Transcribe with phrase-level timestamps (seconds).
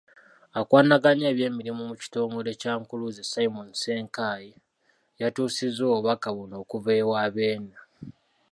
[0.59, 4.51] Akwanaganya eby'emirimu mu kitongole kya Nkuluze, Simon Ssenkaayi
[5.19, 7.75] y'atuusizza obubaka buno okuva ewa Beene.